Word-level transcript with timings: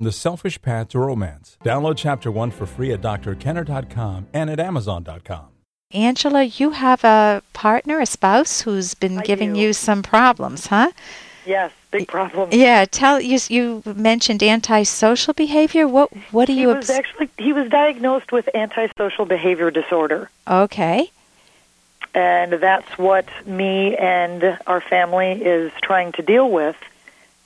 The 0.00 0.12
Selfish 0.12 0.62
Path 0.62 0.90
to 0.90 1.00
Romance. 1.00 1.58
Download 1.64 1.96
Chapter 1.96 2.30
1 2.30 2.52
for 2.52 2.66
free 2.66 2.92
at 2.92 3.00
drkenner.com 3.00 4.28
and 4.32 4.48
at 4.48 4.60
amazon.com. 4.60 5.46
Angela, 5.90 6.44
you 6.44 6.70
have 6.70 7.02
a 7.02 7.42
partner, 7.52 7.98
a 7.98 8.06
spouse 8.06 8.60
who's 8.60 8.94
been 8.94 9.18
I 9.18 9.22
giving 9.22 9.54
do. 9.54 9.58
you 9.60 9.72
some 9.72 10.04
problems, 10.04 10.68
huh? 10.68 10.92
Yes, 11.44 11.72
big 11.90 12.06
problem. 12.06 12.50
Yeah, 12.52 12.84
tell 12.84 13.20
you 13.20 13.40
you 13.48 13.82
mentioned 13.84 14.40
antisocial 14.44 15.34
behavior. 15.34 15.88
What 15.88 16.10
what 16.30 16.44
do 16.46 16.52
He 16.52 16.60
you 16.60 16.68
was 16.68 16.76
obs- 16.76 16.90
actually 16.90 17.30
he 17.38 17.52
was 17.52 17.68
diagnosed 17.68 18.30
with 18.30 18.48
antisocial 18.54 19.24
behavior 19.24 19.70
disorder, 19.72 20.30
Okay. 20.46 21.10
and 22.14 22.52
that's 22.52 22.98
what 22.98 23.26
me 23.46 23.96
and 23.96 24.58
our 24.68 24.80
family 24.82 25.42
is 25.42 25.72
trying 25.82 26.12
to 26.12 26.22
deal 26.22 26.48
with. 26.50 26.76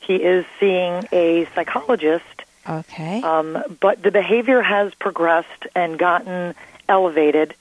He 0.01 0.17
is 0.17 0.45
seeing 0.59 1.07
a 1.13 1.47
psychologist, 1.55 2.42
Okay. 2.69 3.23
um, 3.23 3.63
but 3.81 4.03
the 4.03 4.11
behavior 4.11 4.63
has 4.63 4.95
progressed 4.95 5.67
and 5.75 5.99
gotten 5.99 6.55
elevated. 6.89 7.55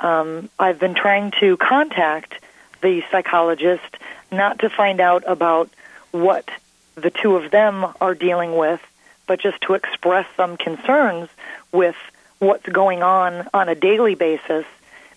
Um, 0.00 0.48
I've 0.58 0.78
been 0.80 0.94
trying 0.94 1.32
to 1.40 1.56
contact 1.56 2.34
the 2.80 3.04
psychologist 3.10 3.96
not 4.32 4.58
to 4.60 4.68
find 4.70 5.00
out 5.00 5.22
about 5.26 5.70
what 6.10 6.48
the 6.96 7.10
two 7.10 7.36
of 7.36 7.50
them 7.50 7.86
are 8.00 8.14
dealing 8.14 8.56
with, 8.56 8.80
but 9.26 9.40
just 9.40 9.60
to 9.62 9.74
express 9.74 10.26
some 10.36 10.56
concerns 10.56 11.28
with 11.70 11.96
what's 12.38 12.68
going 12.68 13.02
on 13.02 13.48
on 13.54 13.68
a 13.68 13.74
daily 13.74 14.14
basis, 14.16 14.66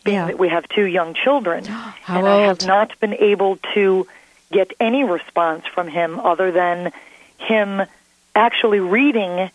being 0.03 0.17
Yeah. 0.17 0.27
that 0.27 0.37
we 0.37 0.49
have 0.49 0.69
two 0.69 0.85
young 0.85 1.15
children. 1.15 1.65
How 1.65 2.19
and 2.19 2.27
I 2.27 2.41
have 2.41 2.65
not 2.65 2.97
been 2.99 3.15
able 3.15 3.57
to 3.73 4.07
get 4.51 4.71
any 4.79 5.03
response 5.03 5.65
from 5.65 5.87
him 5.87 6.19
other 6.19 6.51
than 6.51 6.91
him 7.39 7.81
actually 8.35 8.79
reading 8.79 9.49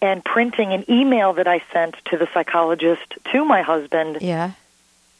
and 0.00 0.24
printing 0.24 0.72
an 0.72 0.84
email 0.90 1.32
that 1.34 1.46
I 1.46 1.62
sent 1.72 1.94
to 2.06 2.16
the 2.16 2.28
psychologist 2.32 3.14
to 3.32 3.44
my 3.44 3.62
husband, 3.62 4.18
yeah. 4.20 4.52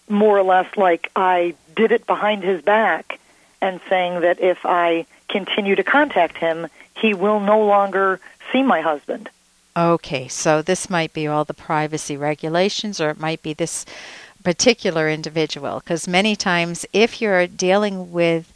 more 0.08 0.38
or 0.38 0.42
less 0.42 0.76
like 0.76 1.10
I 1.14 1.54
did 1.76 1.92
it 1.92 2.06
behind 2.06 2.42
his 2.42 2.62
back, 2.62 3.18
and 3.60 3.80
saying 3.88 4.20
that 4.22 4.40
if 4.40 4.64
I 4.64 5.06
continue 5.28 5.76
to 5.76 5.84
contact 5.84 6.36
him, 6.36 6.66
he 6.96 7.14
will 7.14 7.40
no 7.40 7.64
longer 7.64 8.20
see 8.52 8.62
my 8.62 8.80
husband. 8.80 9.28
Okay. 9.76 10.28
So 10.28 10.62
this 10.62 10.90
might 10.90 11.12
be 11.12 11.26
all 11.26 11.44
the 11.44 11.54
privacy 11.54 12.16
regulations, 12.16 13.00
or 13.00 13.10
it 13.10 13.20
might 13.20 13.42
be 13.42 13.54
this 13.54 13.86
particular 14.42 15.08
individual. 15.08 15.78
Because 15.78 16.08
many 16.08 16.36
times, 16.36 16.84
if 16.92 17.20
you're 17.22 17.46
dealing 17.46 18.12
with, 18.12 18.52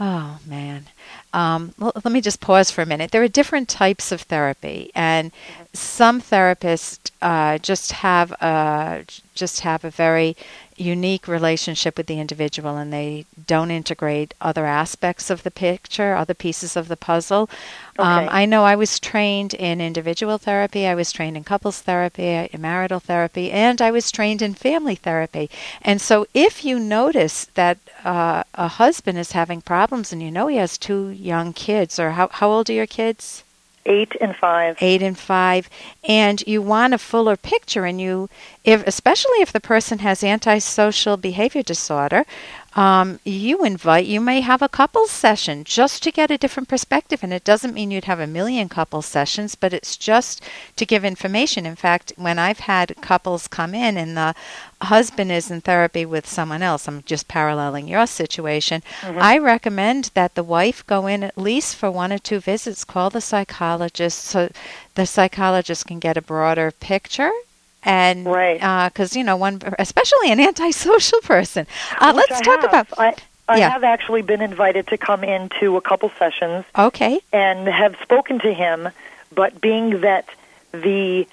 oh 0.00 0.38
man. 0.46 0.86
Um, 1.32 1.74
well, 1.78 1.92
let 2.04 2.12
me 2.12 2.20
just 2.20 2.40
pause 2.40 2.70
for 2.70 2.82
a 2.82 2.86
minute. 2.86 3.10
There 3.10 3.22
are 3.22 3.28
different 3.28 3.68
types 3.68 4.12
of 4.12 4.22
therapy, 4.22 4.90
and 4.94 5.32
some 5.72 6.20
therapists 6.20 7.10
uh, 7.20 7.58
just 7.58 7.92
have 7.92 8.32
a 8.32 9.04
just 9.34 9.60
have 9.60 9.84
a 9.84 9.90
very 9.90 10.36
unique 10.82 11.28
relationship 11.28 11.96
with 11.96 12.06
the 12.06 12.20
individual, 12.20 12.76
and 12.76 12.92
they 12.92 13.24
don't 13.46 13.70
integrate 13.70 14.34
other 14.40 14.66
aspects 14.66 15.30
of 15.30 15.42
the 15.42 15.50
picture, 15.50 16.14
other 16.14 16.34
pieces 16.34 16.76
of 16.76 16.88
the 16.88 16.96
puzzle. 16.96 17.48
Um, 17.98 18.28
I 18.30 18.46
know 18.46 18.64
I 18.64 18.76
was 18.76 18.98
trained 18.98 19.54
in 19.54 19.80
individual 19.80 20.38
therapy, 20.38 20.86
I 20.86 20.94
was 20.94 21.12
trained 21.12 21.36
in 21.36 21.44
couples 21.44 21.80
therapy, 21.80 22.34
uh, 22.36 22.58
marital 22.58 23.00
therapy, 23.00 23.50
and 23.50 23.80
I 23.80 23.90
was 23.90 24.10
trained 24.10 24.42
in 24.42 24.54
family 24.54 24.96
therapy. 24.96 25.50
And 25.82 26.00
so, 26.00 26.26
if 26.34 26.64
you 26.64 26.78
notice 26.78 27.44
that 27.54 27.78
uh, 28.04 28.42
a 28.54 28.68
husband 28.68 29.18
is 29.18 29.32
having 29.32 29.60
problems, 29.62 30.12
and 30.12 30.22
you 30.22 30.30
know 30.30 30.48
he 30.48 30.56
has 30.56 30.78
two 30.78 31.08
young 31.10 31.52
kids, 31.52 31.98
or 31.98 32.12
how 32.12 32.28
how 32.28 32.50
old 32.50 32.68
are 32.70 32.74
your 32.74 32.86
kids? 32.86 33.44
Eight 33.84 34.16
and 34.20 34.36
five. 34.36 34.76
eight 34.80 35.02
and 35.02 35.18
five, 35.18 35.68
and 36.04 36.40
you 36.46 36.62
want 36.62 36.94
a 36.94 36.98
fuller 36.98 37.36
picture, 37.36 37.84
and 37.84 38.00
you, 38.00 38.28
if 38.62 38.86
especially 38.86 39.40
if 39.40 39.52
the 39.52 39.60
person 39.60 39.98
has 39.98 40.22
antisocial 40.22 41.16
behavior 41.16 41.62
disorder, 41.64 42.24
um, 42.74 43.20
you 43.24 43.64
invite. 43.64 44.06
You 44.06 44.20
may 44.20 44.40
have 44.40 44.62
a 44.62 44.68
couples 44.68 45.10
session 45.10 45.64
just 45.64 46.02
to 46.02 46.10
get 46.10 46.30
a 46.30 46.38
different 46.38 46.68
perspective, 46.68 47.22
and 47.22 47.32
it 47.32 47.44
doesn't 47.44 47.74
mean 47.74 47.90
you'd 47.90 48.04
have 48.04 48.20
a 48.20 48.26
million 48.26 48.68
couple 48.68 49.02
sessions, 49.02 49.54
but 49.54 49.72
it's 49.72 49.96
just 49.96 50.42
to 50.76 50.86
give 50.86 51.04
information. 51.04 51.66
In 51.66 51.76
fact, 51.76 52.12
when 52.16 52.38
I've 52.38 52.60
had 52.60 52.96
couples 53.00 53.46
come 53.48 53.74
in 53.74 53.96
and 53.96 54.16
the 54.16 54.34
husband 54.80 55.30
is 55.30 55.50
in 55.50 55.60
therapy 55.60 56.06
with 56.06 56.26
someone 56.26 56.62
else, 56.62 56.88
I'm 56.88 57.02
just 57.02 57.28
paralleling 57.28 57.88
your 57.88 58.06
situation. 58.06 58.82
I 59.20 59.38
recommend 59.38 60.10
that 60.14 60.34
the 60.34 60.42
wife 60.42 60.86
go 60.86 61.06
in 61.06 61.22
at 61.22 61.36
least 61.38 61.76
for 61.76 61.90
one 61.90 62.12
or 62.12 62.18
two 62.18 62.40
visits, 62.40 62.84
call 62.84 63.10
the 63.10 63.20
psychologist 63.20 64.18
so 64.24 64.50
the 64.94 65.06
psychologist 65.06 65.86
can 65.86 65.98
get 65.98 66.16
a 66.16 66.22
broader 66.22 66.70
picture. 66.70 67.32
And 67.84 68.26
Right. 68.26 68.60
because 68.90 69.16
you 69.16 69.24
know 69.24 69.36
one, 69.36 69.60
especially 69.78 70.30
an 70.30 70.40
antisocial 70.40 71.20
person. 71.22 71.66
Uh, 71.98 72.12
let's 72.14 72.40
I 72.40 72.42
talk 72.42 72.60
have. 72.62 72.70
about 72.70 72.98
I, 72.98 73.14
I 73.48 73.58
Yeah. 73.58 73.70
have 73.70 73.84
actually 73.84 74.22
been 74.22 74.40
invited 74.40 74.86
to 74.88 74.98
come 74.98 75.24
into 75.24 75.76
a 75.76 75.80
couple 75.80 76.10
sessions 76.18 76.64
okay, 76.78 77.20
and 77.32 77.66
have 77.66 77.96
spoken 78.02 78.38
to 78.40 78.52
him, 78.54 78.88
but 79.34 79.60
being 79.60 80.00
that 80.02 80.26
the 80.72 81.26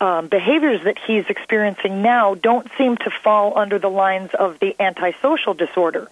um, 0.00 0.28
behaviors 0.28 0.82
that 0.84 0.96
he's 1.06 1.24
experiencing 1.28 2.02
now 2.02 2.34
don't 2.36 2.68
seem 2.78 2.96
to 2.98 3.10
fall 3.10 3.58
under 3.58 3.78
the 3.78 3.90
lines 3.90 4.30
of 4.38 4.58
the 4.60 4.76
antisocial 4.80 5.54
disorder. 5.54 6.08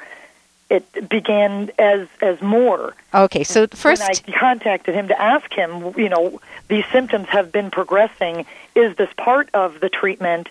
It 0.68 1.08
began 1.08 1.70
as 1.78 2.08
as 2.20 2.40
more. 2.42 2.94
okay. 3.14 3.44
So 3.44 3.68
first, 3.68 4.02
when 4.02 4.10
I 4.10 4.38
contacted 4.38 4.94
him 4.94 5.08
to 5.08 5.20
ask 5.20 5.52
him, 5.52 5.94
you 5.96 6.08
know, 6.08 6.40
these 6.68 6.84
symptoms 6.90 7.28
have 7.28 7.52
been 7.52 7.70
progressing. 7.70 8.46
Is 8.74 8.96
this 8.96 9.10
part 9.16 9.48
of 9.54 9.78
the 9.78 9.88
treatment, 9.88 10.48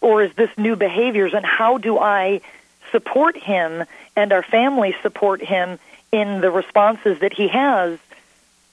or 0.00 0.22
is 0.22 0.32
this 0.34 0.50
new 0.56 0.76
behaviors? 0.76 1.34
And 1.34 1.44
how 1.44 1.78
do 1.78 1.98
I 1.98 2.40
support 2.92 3.36
him 3.36 3.84
and 4.14 4.32
our 4.32 4.44
family 4.44 4.94
support 5.02 5.42
him 5.42 5.78
in 6.12 6.40
the 6.40 6.50
responses 6.50 7.18
that 7.20 7.32
he 7.32 7.48
has, 7.48 7.98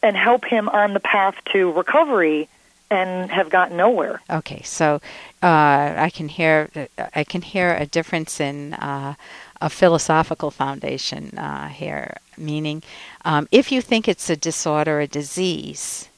and 0.04 0.16
help 0.16 0.46
him 0.46 0.70
on 0.70 0.94
the 0.94 1.00
path 1.00 1.36
to 1.54 1.72
recovery? 1.72 2.48
And 2.92 3.30
have 3.30 3.52
gotten 3.52 3.78
nowhere. 3.78 4.20
Okay, 4.32 4.64
so 4.64 4.96
uh, 5.44 5.94
I 5.96 6.10
can 6.12 6.28
hear 6.28 6.70
I 7.14 7.24
can 7.24 7.44
hear 7.44 7.76
a 7.76 7.86
difference 7.86 8.40
in 8.40 8.74
uh, 8.74 9.14
a 9.62 9.70
philosophical 9.70 10.50
foundation 10.50 11.38
uh, 11.38 11.68
here. 11.68 12.18
Meaning, 12.36 12.82
um, 13.26 13.48
if 13.52 13.72
you 13.72 13.82
think 13.82 14.08
it's 14.08 14.28
a 14.30 14.36
disorder, 14.36 15.02
a 15.02 15.08
disease, 15.08 16.10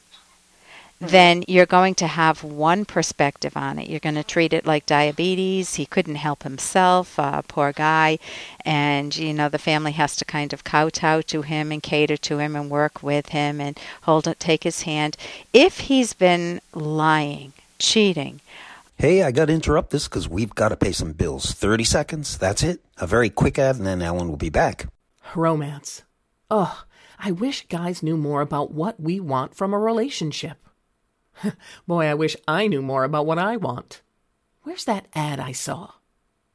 then 1.02 1.42
you're 1.48 1.66
going 1.66 1.94
to 1.96 2.06
have 2.06 2.44
one 2.44 2.84
perspective 2.84 3.56
on 3.56 3.78
it. 3.78 3.88
You're 3.88 4.00
going 4.00 4.14
to 4.14 4.22
treat 4.22 4.52
it 4.52 4.64
like 4.64 4.86
diabetes. 4.86 5.74
He 5.74 5.84
couldn't 5.84 6.14
help 6.14 6.44
himself, 6.44 7.18
uh, 7.18 7.42
poor 7.42 7.72
guy, 7.72 8.18
and 8.64 9.14
you 9.16 9.34
know 9.34 9.48
the 9.48 9.58
family 9.58 9.92
has 9.92 10.14
to 10.16 10.24
kind 10.24 10.52
of 10.52 10.62
kowtow 10.62 11.22
to 11.22 11.42
him 11.42 11.72
and 11.72 11.82
cater 11.82 12.16
to 12.18 12.38
him 12.38 12.54
and 12.54 12.70
work 12.70 13.02
with 13.02 13.30
him 13.30 13.60
and 13.60 13.78
hold 14.02 14.28
it, 14.28 14.38
take 14.38 14.62
his 14.62 14.82
hand. 14.82 15.16
If 15.52 15.80
he's 15.80 16.12
been 16.12 16.60
lying, 16.72 17.52
cheating, 17.78 18.40
Hey, 18.96 19.24
I 19.24 19.32
got 19.32 19.46
to 19.46 19.52
interrupt 19.52 19.90
this 19.90 20.06
because 20.06 20.28
we've 20.28 20.54
got 20.54 20.68
to 20.68 20.76
pay 20.76 20.92
some 20.92 21.12
bills. 21.12 21.50
30 21.50 21.82
seconds, 21.82 22.38
that's 22.38 22.62
it. 22.62 22.80
A 22.98 23.06
very 23.06 23.30
quick 23.30 23.58
ad, 23.58 23.74
and 23.74 23.84
then 23.84 24.00
Ellen 24.00 24.28
will 24.28 24.36
be 24.36 24.48
back. 24.48 24.86
Romance. 25.34 26.02
Ugh, 26.52 26.84
I 27.18 27.32
wish 27.32 27.66
guys 27.66 28.04
knew 28.04 28.16
more 28.16 28.42
about 28.42 28.70
what 28.70 29.00
we 29.00 29.18
want 29.18 29.56
from 29.56 29.74
a 29.74 29.78
relationship. 29.78 30.68
Boy, 31.86 32.06
I 32.06 32.14
wish 32.14 32.36
I 32.46 32.66
knew 32.66 32.82
more 32.82 33.04
about 33.04 33.26
what 33.26 33.38
I 33.38 33.56
want. 33.56 34.02
Where's 34.62 34.84
that 34.84 35.06
ad 35.14 35.40
I 35.40 35.52
saw? 35.52 35.92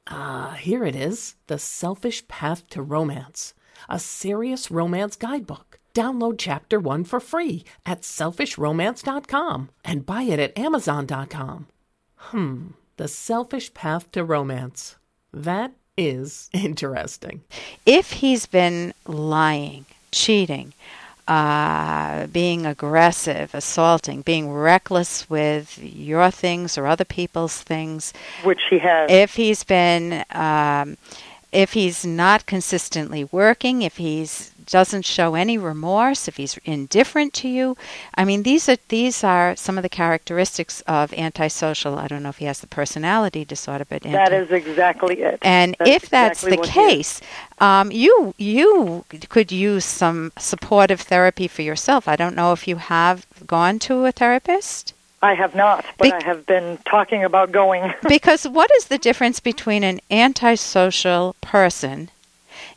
Ah, 0.07 0.57
here 0.59 0.85
it 0.85 0.95
is 0.95 1.35
The 1.47 1.59
Selfish 1.59 2.27
Path 2.27 2.67
to 2.69 2.81
Romance, 2.81 3.53
a 3.89 3.99
serious 3.99 4.71
romance 4.71 5.15
guidebook. 5.15 5.79
Download 5.93 6.35
chapter 6.37 6.79
one 6.79 7.03
for 7.03 7.19
free 7.19 7.63
at 7.85 8.01
selfishromance.com 8.01 9.69
and 9.83 10.05
buy 10.05 10.23
it 10.23 10.39
at 10.39 10.57
amazon.com. 10.57 11.67
Hmm, 12.15 12.67
The 12.97 13.07
Selfish 13.07 13.73
Path 13.73 14.11
to 14.11 14.23
Romance. 14.23 14.95
That 15.33 15.73
is 15.97 16.49
interesting. 16.53 17.41
if 17.85 18.11
he's 18.11 18.45
been 18.45 18.93
lying, 19.07 19.85
cheating, 20.11 20.73
uh, 21.27 22.27
being 22.27 22.65
aggressive, 22.65 23.53
assaulting, 23.53 24.21
being 24.21 24.51
reckless 24.51 25.29
with 25.29 25.77
your 25.81 26.31
things 26.31 26.77
or 26.77 26.87
other 26.87 27.05
people's 27.05 27.61
things, 27.61 28.13
Which 28.43 28.61
he 28.69 28.79
has. 28.79 29.09
if 29.11 29.35
he's 29.35 29.63
been 29.63 30.23
um, 30.31 30.97
if 31.51 31.73
he's 31.73 32.05
not 32.05 32.45
consistently 32.45 33.23
working 33.31 33.81
if 33.81 33.97
he's 33.97 34.51
doesn't 34.67 35.05
show 35.05 35.35
any 35.35 35.57
remorse, 35.57 36.27
if 36.27 36.37
he's 36.37 36.57
indifferent 36.65 37.33
to 37.35 37.47
you. 37.47 37.75
I 38.15 38.25
mean, 38.25 38.43
these 38.43 38.69
are 38.69 38.77
these 38.89 39.23
are 39.23 39.55
some 39.55 39.77
of 39.77 39.81
the 39.81 39.89
characteristics 39.89 40.81
of 40.81 41.13
antisocial. 41.13 41.97
I 41.97 42.07
don't 42.07 42.23
know 42.23 42.29
if 42.29 42.37
he 42.37 42.45
has 42.45 42.59
the 42.59 42.67
personality 42.67 43.45
disorder, 43.45 43.85
but 43.85 44.05
anti- 44.05 44.17
that 44.17 44.33
is 44.33 44.51
exactly 44.51 45.21
it. 45.21 45.39
And 45.41 45.75
that's 45.79 45.89
if 45.89 46.09
that's 46.09 46.43
exactly 46.43 46.67
the 46.67 46.71
case, 46.71 47.21
um, 47.59 47.91
you 47.91 48.33
you 48.37 49.05
could 49.29 49.51
use 49.51 49.85
some 49.85 50.31
supportive 50.37 51.01
therapy 51.01 51.47
for 51.47 51.61
yourself. 51.61 52.07
I 52.07 52.15
don't 52.15 52.35
know 52.35 52.51
if 52.51 52.67
you 52.67 52.75
have 52.75 53.25
gone 53.47 53.79
to 53.79 54.05
a 54.05 54.11
therapist. 54.11 54.93
I 55.21 55.33
have 55.33 55.55
not, 55.55 55.83
but 55.97 56.03
Be- 56.03 56.13
I 56.13 56.23
have 56.23 56.45
been 56.45 56.77
talking 56.85 57.23
about 57.23 57.51
going. 57.51 57.91
because 58.07 58.47
what 58.47 58.69
is 58.77 58.85
the 58.85 58.99
difference 58.99 59.39
between 59.39 59.83
an 59.83 59.99
antisocial 60.11 61.35
person 61.41 62.11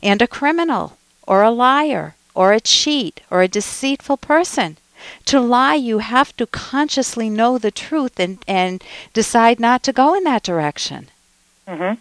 and 0.01 0.21
a 0.21 0.27
criminal 0.27 0.97
or 1.31 1.41
a 1.43 1.57
liar 1.67 2.05
or 2.35 2.51
a 2.51 2.59
cheat 2.59 3.21
or 3.31 3.41
a 3.41 3.53
deceitful 3.59 4.17
person? 4.17 4.77
To 5.25 5.39
lie, 5.39 5.75
you 5.89 5.97
have 5.99 6.35
to 6.37 6.45
consciously 6.45 7.29
know 7.29 7.57
the 7.57 7.71
truth 7.71 8.19
and, 8.19 8.37
and 8.47 8.83
decide 9.13 9.59
not 9.59 9.81
to 9.83 9.93
go 9.93 10.13
in 10.13 10.23
that 10.25 10.43
direction. 10.43 11.07
Mm-hmm. 11.67 11.93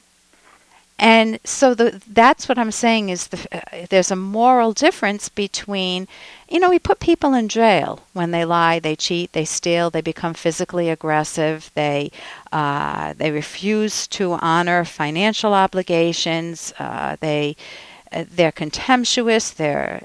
And 0.98 1.38
so 1.44 1.72
the, 1.72 2.02
that's 2.06 2.46
what 2.46 2.58
I'm 2.58 2.70
saying 2.70 3.08
is 3.08 3.28
the, 3.28 3.38
uh, 3.50 3.86
there's 3.88 4.10
a 4.10 4.16
moral 4.16 4.72
difference 4.74 5.30
between, 5.30 6.08
you 6.50 6.60
know, 6.60 6.68
we 6.68 6.78
put 6.78 7.00
people 7.00 7.32
in 7.32 7.48
jail 7.48 8.00
when 8.12 8.32
they 8.32 8.44
lie, 8.44 8.80
they 8.80 8.96
cheat, 8.96 9.32
they 9.32 9.46
steal, 9.46 9.88
they 9.88 10.02
become 10.02 10.34
physically 10.34 10.90
aggressive, 10.90 11.70
they 11.74 12.10
uh, 12.52 13.14
they 13.16 13.30
refuse 13.30 14.06
to 14.08 14.32
honor 14.42 14.84
financial 14.84 15.54
obligations, 15.54 16.74
uh, 16.78 17.16
they 17.20 17.56
uh, 18.12 18.24
they're 18.28 18.50
contemptuous, 18.50 19.50
they're 19.50 20.02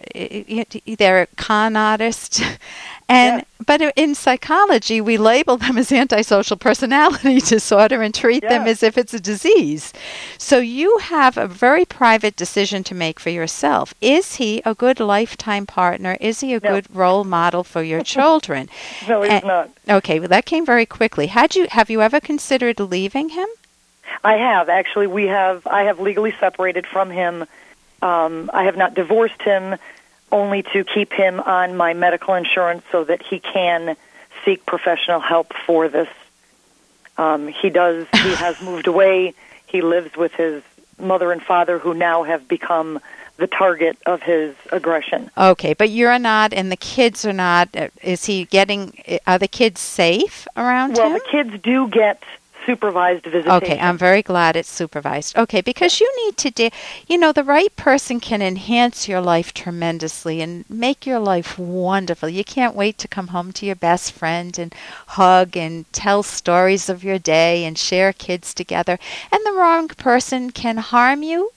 they're 0.86 1.28
con 1.38 1.76
artists, 1.76 2.40
and 3.10 3.40
yeah. 3.40 3.64
but 3.66 3.82
in 3.96 4.14
psychology 4.14 5.02
we 5.02 5.18
label 5.18 5.58
them 5.58 5.78
as 5.78 5.92
antisocial 5.92 6.56
personality 6.56 7.40
disorder 7.56 8.04
and 8.04 8.14
treat 8.14 8.44
yeah. 8.44 8.50
them 8.50 8.68
as 8.68 8.84
if 8.84 8.96
it's 8.96 9.14
a 9.16 9.20
disease. 9.20 9.92
So 10.38 10.60
you 10.60 11.00
have 11.00 11.36
a 11.36 11.48
very 11.48 11.84
private 11.84 12.36
decision 12.36 12.84
to 12.84 12.94
make 12.94 13.20
for 13.20 13.32
yourself. 13.32 13.96
Is 14.02 14.36
he 14.36 14.62
a 14.66 14.76
good 14.76 15.00
lifetime 15.00 15.66
partner? 15.66 16.16
Is 16.22 16.42
he 16.42 16.54
a 16.54 16.60
no. 16.60 16.74
good 16.74 16.96
role 16.96 17.24
model 17.24 17.64
for 17.64 17.82
your 17.82 18.04
children? 18.16 18.70
no, 19.08 19.24
he's 19.24 19.32
and, 19.32 19.46
not. 19.46 19.70
Okay, 19.90 20.20
well 20.20 20.30
that 20.30 20.46
came 20.46 20.66
very 20.66 20.86
quickly. 20.86 21.28
Had 21.28 21.56
you 21.56 21.66
have 21.72 21.90
you 21.90 22.04
ever 22.04 22.20
considered 22.20 22.80
leaving 22.80 23.30
him? 23.30 23.48
I 24.24 24.34
have 24.38 24.70
actually. 24.70 25.08
We 25.08 25.26
have. 25.26 25.66
I 25.66 25.84
have 25.84 26.00
legally 26.00 26.34
separated 26.40 26.86
from 26.86 27.10
him 27.10 27.46
um, 28.02 28.50
I 28.54 28.64
have 28.64 28.78
not 28.78 28.94
divorced 28.94 29.42
him 29.42 29.78
only 30.32 30.64
to 30.64 30.84
keep 30.84 31.14
him 31.14 31.40
on 31.40 31.78
my 31.78 31.94
medical 31.94 32.34
insurance 32.34 32.84
so 32.92 33.04
that 33.04 33.22
he 33.22 33.40
can 33.40 33.96
seek 34.44 34.66
professional 34.66 35.20
help 35.20 35.54
for 35.66 35.88
this. 35.88 36.10
Um, 37.18 37.48
he 37.48 37.70
does. 37.70 38.08
He 38.14 38.36
has 38.36 38.62
moved 38.62 38.88
away. 38.88 39.34
He 39.68 39.82
lives 39.82 40.16
with 40.18 40.34
his 40.34 40.64
mother 41.00 41.32
and 41.32 41.42
father, 41.42 41.80
who 41.80 41.94
now 41.94 42.24
have 42.24 42.48
become 42.48 43.00
the 43.38 43.48
target 43.48 43.98
of 44.06 44.22
his 44.22 44.56
aggression. 44.72 45.30
Okay, 45.38 45.74
but 45.74 45.90
you're 45.90 46.18
not, 46.20 46.54
and 46.54 46.72
the 46.72 46.78
kids 46.78 47.26
are 47.26 47.34
not. 47.34 47.76
Uh, 47.76 47.90
is 48.02 48.26
he 48.26 48.46
getting? 48.46 48.98
Are 49.28 49.38
the 49.38 49.48
kids 49.48 49.82
safe 49.82 50.48
around 50.56 50.96
well, 50.96 51.08
him? 51.08 51.14
Well, 51.14 51.22
the 51.24 51.32
kids 51.32 51.64
do 51.64 51.88
get 51.88 52.24
supervised 52.66 53.24
visitation. 53.24 53.52
Okay, 53.52 53.80
I'm 53.80 53.98
very 53.98 54.22
glad 54.22 54.56
it's 54.56 54.70
supervised. 54.70 55.38
Okay, 55.38 55.62
because 55.62 56.00
you 56.00 56.12
need 56.26 56.38
to, 56.38 56.52
de- 56.52 56.72
you 57.08 57.18
know, 57.18 57.32
the 57.32 57.44
right 57.44 57.76
person 57.76 58.20
can 58.20 58.42
enhance 58.42 59.08
your 59.08 59.22
life 59.22 59.54
tremendously 59.54 60.42
and 60.42 60.66
make 60.70 61.06
your 61.06 61.20
life 61.20 61.60
wonderful. 61.60 62.30
You 62.30 62.44
can't 62.44 62.76
wait 62.76 62.98
to 63.00 63.08
come 63.08 63.28
home 63.28 63.52
to 63.54 63.66
your 63.66 63.76
best 63.76 64.12
friend 64.12 64.58
and 64.58 64.74
hug 65.08 65.56
and 65.56 65.92
tell 65.94 66.24
stories 66.24 66.90
of 66.90 67.04
your 67.04 67.20
day 67.20 67.64
and 67.66 67.78
share 67.78 68.14
kids 68.14 68.54
together. 68.54 69.00
And 69.32 69.46
the 69.46 69.54
wrong 69.54 69.88
person 69.88 70.52
can 70.52 70.78
harm 70.78 71.24
you, 71.24 71.52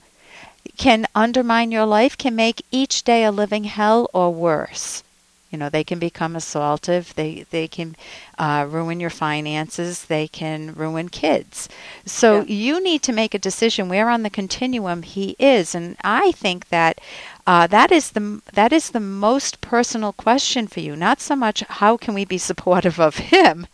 can 0.77 1.07
undermine 1.15 1.73
your 1.73 1.87
life, 1.87 2.17
can 2.17 2.37
make 2.37 2.65
each 2.71 3.03
day 3.03 3.25
a 3.25 3.33
living 3.33 3.65
hell 3.65 4.09
or 4.13 4.33
worse. 4.33 5.03
You 5.51 5.57
know, 5.59 5.71
they 5.71 5.85
can 5.85 5.99
become 5.99 6.35
assaultive. 6.35 7.15
They 7.15 7.47
they 7.51 7.69
can 7.69 7.97
uh, 8.39 8.67
ruin 8.69 9.01
your 9.01 9.11
finances. 9.11 10.05
They 10.05 10.29
can 10.29 10.75
ruin 10.75 11.09
kids. 11.09 11.69
So 12.05 12.41
yeah. 12.41 12.55
you 12.55 12.83
need 12.83 13.03
to 13.05 13.13
make 13.13 13.35
a 13.35 13.39
decision 13.39 13.89
where 13.89 14.11
on 14.11 14.25
the 14.25 14.31
continuum 14.31 15.03
he 15.03 15.37
is. 15.39 15.75
And 15.75 15.97
I 16.05 16.33
think 16.33 16.69
that 16.69 17.01
uh, 17.47 17.67
that 17.69 17.91
is 17.91 18.11
the 18.11 18.43
that 18.53 18.75
is 18.75 18.91
the 18.91 19.01
most 19.01 19.63
personal 19.63 20.13
question 20.13 20.67
for 20.67 20.81
you. 20.81 20.95
Not 20.95 21.21
so 21.21 21.35
much 21.35 21.61
how 21.61 21.97
can 21.97 22.13
we 22.13 22.27
be 22.27 22.39
supportive 22.39 23.01
of 23.01 23.17
him. 23.17 23.67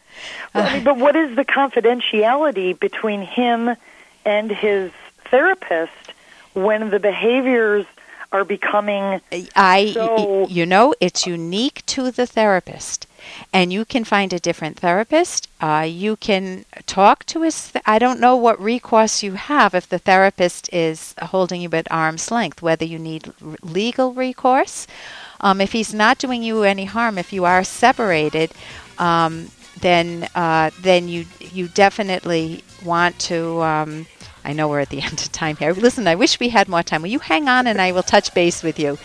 Well, 0.55 0.69
I 0.69 0.75
mean, 0.75 0.85
but 0.85 0.97
what 0.97 1.17
is 1.17 1.35
the 1.35 1.45
confidentiality 1.45 2.79
between 2.79 3.23
him 3.23 3.75
and 4.25 4.51
his 4.51 4.93
therapist 5.25 6.13
when 6.55 6.91
the 6.91 7.01
behaviors 7.01 7.85
are 8.35 8.45
becoming 8.45 9.21
I 9.55 9.93
so 9.95 10.47
you 10.49 10.67
know 10.67 10.93
it's 11.01 11.25
unique 11.27 11.87
to 11.87 12.11
the 12.11 12.27
therapist. 12.27 13.07
And 13.55 13.73
you 13.73 13.87
can 13.87 14.05
find 14.05 14.33
a 14.35 14.39
different 14.39 14.79
therapist. 14.79 15.49
Uh, 15.59 15.87
you 15.89 16.17
can 16.17 16.67
talk 16.85 17.25
to 17.33 17.43
us 17.45 17.71
th- 17.73 17.83
i 17.87 17.97
don't 17.99 18.21
know 18.21 18.37
what 18.37 18.61
recourse 18.61 19.23
you 19.23 19.33
have 19.53 19.73
if 19.75 19.89
the 19.89 19.99
therapist 20.11 20.63
is 20.73 21.15
holding 21.33 21.61
you 21.63 21.71
at 21.73 21.91
arm's 21.91 22.31
length 22.31 22.61
whether 22.61 22.85
you 22.85 22.99
need 22.99 23.23
r- 23.29 23.57
legal 23.63 24.13
recourse. 24.13 24.87
Um, 25.41 25.61
if 25.61 25.73
he's 25.73 25.95
not 25.95 26.19
doing 26.19 26.43
you 26.43 26.57
any 26.75 26.87
harm 26.97 27.17
if 27.25 27.33
you 27.33 27.45
are 27.45 27.65
separated 27.65 28.51
um, 28.99 29.49
then 29.81 30.29
uh, 30.35 30.71
then 30.81 31.09
you 31.09 31.25
you 31.41 31.69
definitely 31.69 32.65
want 32.85 33.19
to 33.31 33.61
um, 33.63 34.07
I 34.45 34.53
know 34.53 34.69
we're 34.69 34.81
at 34.81 34.91
the 34.91 35.03
end 35.03 35.21
of 35.21 35.33
time 35.33 35.57
here. 35.57 35.73
Listen, 35.73 36.07
I 36.07 36.15
wish 36.15 36.41
we 36.41 36.49
had 36.49 36.69
more 36.69 36.83
time. 36.83 37.03
Will 37.03 37.09
you 37.09 37.19
hang 37.19 37.49
on 37.49 37.67
and 37.67 37.81
I 37.81 37.93
will 37.93 38.03
touch 38.03 38.35
base 38.35 38.63
with 38.63 38.79
you 38.79 38.99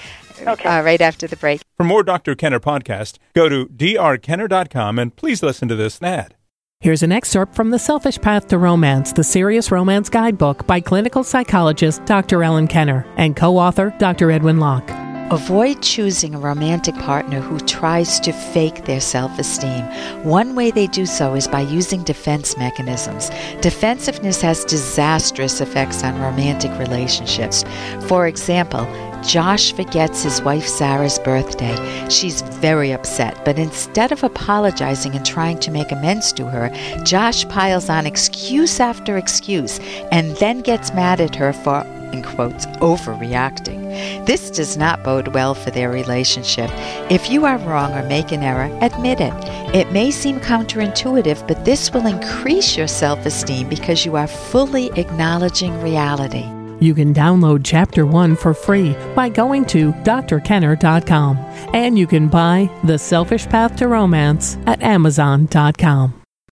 okay. 0.47 0.69
uh, 0.69 0.81
right 0.83 1.01
after 1.01 1.27
the 1.27 1.35
break. 1.35 1.61
For 1.77 1.83
more 1.83 2.03
Dr. 2.03 2.35
Kenner 2.35 2.59
podcast, 2.59 3.17
go 3.33 3.49
to 3.49 3.65
drkenner.com 3.67 4.99
and 4.99 5.15
please 5.15 5.43
listen 5.43 5.67
to 5.67 5.75
this 5.75 6.01
ad. 6.01 6.35
Here's 6.81 7.03
an 7.03 7.11
excerpt 7.11 7.55
from 7.55 7.71
The 7.71 7.79
Selfish 7.79 8.21
Path 8.21 8.47
to 8.47 8.57
Romance, 8.57 9.11
the 9.11 9.23
Serious 9.23 9.69
Romance 9.69 10.09
Guidebook 10.09 10.65
by 10.65 10.79
clinical 10.79 11.25
psychologist 11.25 12.05
Dr. 12.05 12.41
Ellen 12.41 12.67
Kenner 12.67 13.05
and 13.17 13.35
co 13.35 13.57
author 13.57 13.93
Dr. 13.99 14.31
Edwin 14.31 14.59
Locke. 14.59 15.08
Avoid 15.31 15.83
choosing 15.83 16.33
a 16.33 16.39
romantic 16.39 16.95
partner 16.95 17.39
who 17.39 17.59
tries 17.59 18.19
to 18.21 18.31
fake 18.31 18.85
their 18.85 18.99
self 18.99 19.37
esteem. 19.37 19.83
One 20.23 20.55
way 20.55 20.71
they 20.71 20.87
do 20.87 21.05
so 21.05 21.35
is 21.35 21.47
by 21.47 21.61
using 21.61 22.03
defense 22.03 22.57
mechanisms. 22.57 23.29
Defensiveness 23.61 24.41
has 24.41 24.65
disastrous 24.65 25.61
effects 25.61 26.03
on 26.03 26.19
romantic 26.19 26.71
relationships. 26.79 27.63
For 28.07 28.25
example, 28.25 28.87
Josh 29.21 29.71
forgets 29.73 30.23
his 30.23 30.41
wife 30.41 30.65
Sarah's 30.65 31.19
birthday. 31.19 31.75
She's 32.09 32.41
very 32.41 32.91
upset, 32.91 33.45
but 33.45 33.59
instead 33.59 34.11
of 34.11 34.23
apologizing 34.23 35.13
and 35.13 35.23
trying 35.23 35.59
to 35.59 35.69
make 35.69 35.91
amends 35.91 36.33
to 36.33 36.45
her, 36.47 36.71
Josh 37.03 37.47
piles 37.49 37.87
on 37.87 38.07
excuse 38.07 38.79
after 38.79 39.15
excuse 39.15 39.79
and 40.11 40.35
then 40.37 40.61
gets 40.61 40.91
mad 40.91 41.21
at 41.21 41.35
her 41.35 41.53
for 41.53 41.85
in 42.13 42.23
quotes, 42.23 42.65
overreacting. 42.77 44.25
This 44.25 44.49
does 44.49 44.77
not 44.77 45.03
bode 45.03 45.29
well 45.29 45.53
for 45.53 45.71
their 45.71 45.89
relationship. 45.89 46.69
If 47.09 47.29
you 47.29 47.45
are 47.45 47.57
wrong 47.59 47.93
or 47.93 48.03
make 48.03 48.31
an 48.31 48.43
error, 48.43 48.69
admit 48.81 49.19
it. 49.21 49.33
It 49.75 49.91
may 49.91 50.11
seem 50.11 50.39
counterintuitive, 50.39 51.47
but 51.47 51.65
this 51.65 51.91
will 51.93 52.05
increase 52.05 52.77
your 52.77 52.87
self 52.87 53.25
esteem 53.25 53.69
because 53.69 54.05
you 54.05 54.15
are 54.15 54.27
fully 54.27 54.91
acknowledging 54.99 55.81
reality. 55.81 56.45
You 56.79 56.93
can 56.93 57.13
download 57.13 57.61
Chapter 57.63 58.05
1 58.05 58.37
for 58.37 58.53
free 58.53 58.95
by 59.15 59.29
going 59.29 59.65
to 59.65 59.91
drkenner.com. 59.91 61.37
And 61.73 61.99
you 61.99 62.07
can 62.07 62.29
buy 62.29 62.69
The 62.85 62.97
Selfish 62.97 63.47
Path 63.47 63.75
to 63.77 63.87
Romance 63.87 64.57
at 64.65 64.81
amazon.com. 64.81 66.18